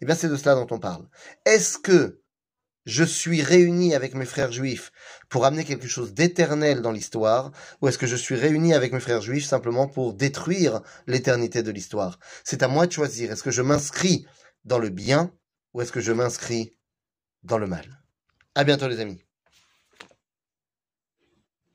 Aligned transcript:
Eh 0.00 0.06
bien, 0.06 0.14
c'est 0.14 0.28
de 0.28 0.36
cela 0.36 0.54
dont 0.54 0.66
on 0.70 0.78
parle. 0.78 1.06
Est-ce 1.44 1.78
que 1.78 2.20
je 2.86 3.04
suis 3.04 3.42
réuni 3.42 3.94
avec 3.94 4.14
mes 4.14 4.24
frères 4.24 4.52
juifs 4.52 4.90
pour 5.28 5.44
amener 5.44 5.64
quelque 5.64 5.86
chose 5.86 6.14
d'éternel 6.14 6.80
dans 6.80 6.92
l'histoire, 6.92 7.52
ou 7.80 7.88
est-ce 7.88 7.98
que 7.98 8.06
je 8.06 8.16
suis 8.16 8.34
réuni 8.34 8.72
avec 8.72 8.92
mes 8.92 9.00
frères 9.00 9.20
juifs 9.20 9.44
simplement 9.44 9.86
pour 9.86 10.14
détruire 10.14 10.80
l'éternité 11.06 11.62
de 11.62 11.70
l'histoire? 11.70 12.18
C'est 12.42 12.62
à 12.62 12.68
moi 12.68 12.86
de 12.86 12.92
choisir. 12.92 13.30
Est-ce 13.30 13.42
que 13.42 13.50
je 13.50 13.62
m'inscris 13.62 14.26
dans 14.64 14.78
le 14.78 14.88
bien, 14.88 15.32
ou 15.74 15.82
est-ce 15.82 15.92
que 15.92 16.00
je 16.00 16.12
m'inscris 16.12 16.76
dans 17.42 17.58
le 17.58 17.66
mal? 17.66 18.02
À 18.54 18.64
bientôt 18.64 18.88
les 18.88 19.00
amis. 19.00 19.22